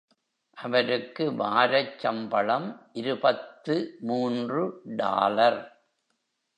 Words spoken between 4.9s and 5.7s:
Dollar.